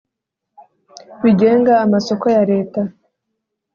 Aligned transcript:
Bigenga 1.23 1.73
amasoko 1.85 2.25
ya 2.35 2.43
leta 2.51 2.81